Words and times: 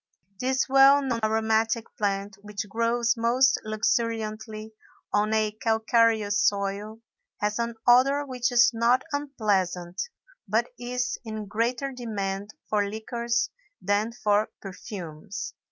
This 0.39 0.67
well 0.67 1.03
known 1.03 1.19
aromatic 1.23 1.85
plant, 1.95 2.35
which 2.41 2.67
grows 2.67 3.13
most 3.15 3.59
luxuriantly 3.63 4.73
on 5.13 5.31
a 5.31 5.51
calcareous 5.51 6.43
soil, 6.43 7.01
has 7.39 7.59
an 7.59 7.75
odor 7.87 8.25
which 8.25 8.51
is 8.51 8.71
not 8.73 9.03
unpleasant 9.13 10.01
but 10.47 10.67
is 10.79 11.19
in 11.23 11.45
greater 11.45 11.91
demand 11.91 12.51
for 12.67 12.89
liqueurs 12.89 13.51
than 13.79 14.11
for 14.11 14.49
perfumes. 14.59 15.53